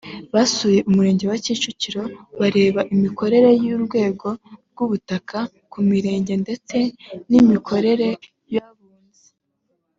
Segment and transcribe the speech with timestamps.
[0.33, 2.05] basuye Umurenge wa Kimironko
[2.41, 4.27] bareba imikorere y’urwego
[4.71, 5.37] rw’ubutaka
[5.71, 6.77] ku mirenge ndetse
[7.29, 8.09] n’imikorere
[8.53, 9.27] y’abunzi